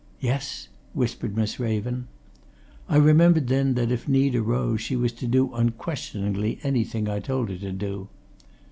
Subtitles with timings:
[0.19, 2.07] "Yes?" whispered Miss Raven.
[2.89, 7.49] I remembered then that if need arose she was to do unquestioningly anything I told
[7.49, 8.07] her to do.